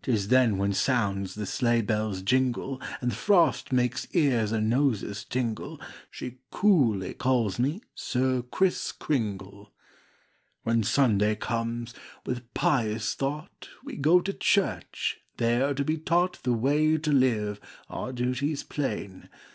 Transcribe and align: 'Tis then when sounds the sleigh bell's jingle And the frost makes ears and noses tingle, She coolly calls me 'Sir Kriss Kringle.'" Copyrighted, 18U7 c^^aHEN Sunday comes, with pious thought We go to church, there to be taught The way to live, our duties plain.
'Tis 0.00 0.28
then 0.28 0.56
when 0.56 0.72
sounds 0.72 1.34
the 1.34 1.44
sleigh 1.44 1.82
bell's 1.82 2.22
jingle 2.22 2.80
And 3.02 3.10
the 3.10 3.14
frost 3.16 3.70
makes 3.70 4.08
ears 4.14 4.50
and 4.50 4.70
noses 4.70 5.26
tingle, 5.26 5.78
She 6.10 6.38
coolly 6.50 7.12
calls 7.12 7.58
me 7.58 7.82
'Sir 7.94 8.40
Kriss 8.50 8.92
Kringle.'" 8.92 9.70
Copyrighted, 10.64 10.72
18U7 10.72 10.74
c^^aHEN 10.74 10.84
Sunday 10.86 11.34
comes, 11.34 11.94
with 12.24 12.54
pious 12.54 13.14
thought 13.14 13.68
We 13.84 13.96
go 13.96 14.20
to 14.22 14.32
church, 14.32 15.18
there 15.36 15.74
to 15.74 15.84
be 15.84 15.98
taught 15.98 16.42
The 16.44 16.54
way 16.54 16.96
to 16.96 17.12
live, 17.12 17.60
our 17.90 18.14
duties 18.14 18.62
plain. 18.62 19.28